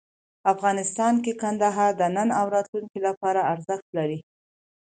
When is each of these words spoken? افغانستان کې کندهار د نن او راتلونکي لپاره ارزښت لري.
افغانستان 0.53 1.13
کې 1.23 1.31
کندهار 1.43 1.91
د 1.97 2.01
نن 2.15 2.29
او 2.39 2.45
راتلونکي 2.55 2.99
لپاره 3.07 3.47
ارزښت 3.53 3.87
لري. 3.97 4.19